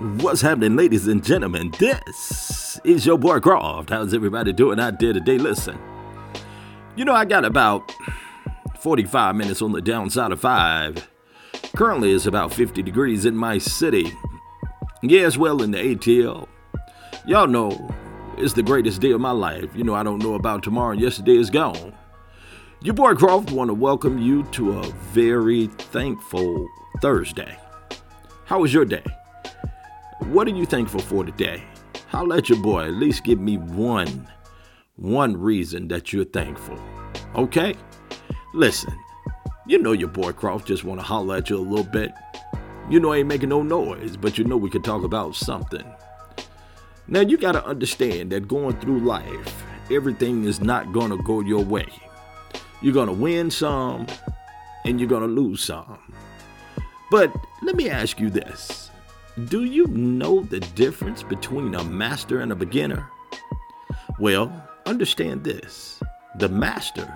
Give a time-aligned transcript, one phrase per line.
[0.00, 1.72] What's happening, ladies and gentlemen?
[1.80, 3.90] This is your boy Croft.
[3.90, 5.38] How's everybody doing out there today?
[5.38, 5.76] Listen,
[6.94, 7.92] you know, I got about
[8.78, 11.10] 45 minutes on the downside of five.
[11.74, 14.12] Currently, it's about 50 degrees in my city.
[15.02, 16.46] Yes, well, in the ATL.
[17.26, 17.92] Y'all know
[18.36, 19.68] it's the greatest day of my life.
[19.74, 21.92] You know, I don't know about tomorrow, yesterday is gone.
[22.82, 26.68] Your boy Croft want to welcome you to a very thankful
[27.02, 27.58] Thursday.
[28.44, 29.02] How was your day?
[30.26, 31.62] What are you thankful for today?
[32.12, 34.28] I'll let your boy at least give me one,
[34.96, 36.78] one reason that you're thankful.
[37.34, 37.74] Okay?
[38.52, 38.92] Listen,
[39.66, 42.12] you know your boy Croft just want to holler at you a little bit.
[42.90, 45.84] You know I ain't making no noise, but you know we can talk about something.
[47.06, 51.86] Now you gotta understand that going through life, everything is not gonna go your way.
[52.82, 54.06] You're gonna win some,
[54.84, 55.98] and you're gonna lose some.
[57.10, 58.87] But let me ask you this
[59.46, 63.08] do you know the difference between a master and a beginner?
[64.18, 66.00] Well, understand this
[66.38, 67.06] the master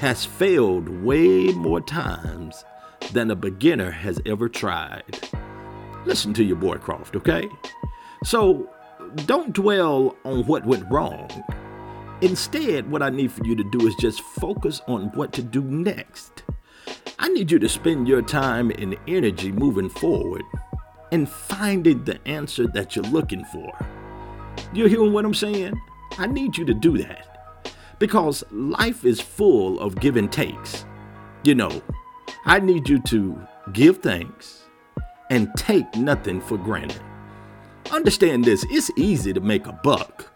[0.00, 2.64] has failed way more times
[3.12, 5.18] than a beginner has ever tried.
[6.06, 7.48] Listen to your boy Croft, okay?
[8.24, 8.68] So
[9.26, 11.30] don't dwell on what went wrong.
[12.20, 15.62] Instead, what I need for you to do is just focus on what to do
[15.62, 16.42] next.
[17.18, 20.42] I need you to spend your time and energy moving forward
[21.12, 23.72] and finding the answer that you're looking for.
[24.72, 25.80] You're hearing what I'm saying?
[26.18, 30.84] I need you to do that because life is full of give and takes.
[31.44, 31.82] You know,
[32.44, 33.40] I need you to
[33.72, 34.64] give thanks
[35.30, 37.00] and take nothing for granted.
[37.90, 40.32] Understand this it's easy to make a buck,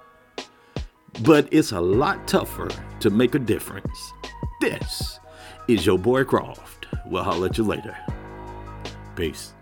[1.23, 2.69] but it's a lot tougher
[3.01, 4.13] to make a difference.
[4.61, 5.21] This
[5.69, 6.87] is your boy Croft.
[7.07, 7.97] Well, I'll let you later.
[9.17, 9.53] Peace.